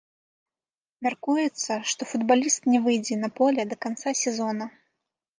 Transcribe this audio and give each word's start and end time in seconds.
Мяркуецца, 1.07 1.71
што 1.91 2.07
футбаліст 2.11 2.65
не 2.75 2.79
выйдзе 2.85 3.17
на 3.25 3.29
поле 3.41 3.67
да 3.75 3.77
канца 3.85 4.15
сезона. 4.23 4.65